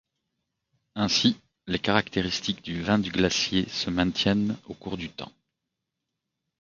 Ainsi, 0.95 1.39
les 1.67 1.77
caractéristiques 1.77 2.63
du 2.63 2.81
Vin 2.81 2.97
du 2.97 3.11
Glacier 3.11 3.69
se 3.69 3.91
maintiennent 3.91 4.57
au 4.65 4.73
cours 4.73 4.97
du 4.97 5.11
temps. 5.11 5.31